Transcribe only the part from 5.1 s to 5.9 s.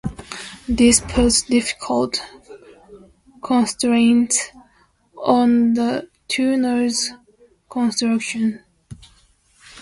on